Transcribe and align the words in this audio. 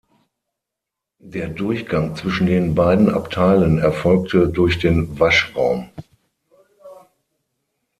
Der 1.23 1.47
Durchgang 1.49 2.15
zwischen 2.15 2.47
den 2.47 2.73
beiden 2.73 3.07
Abteilen 3.13 3.77
erfolgte 3.77 4.49
durch 4.49 4.79
den 4.79 5.19
Waschraum. 5.19 5.91